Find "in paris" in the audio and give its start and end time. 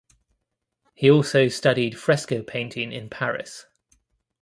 2.91-3.67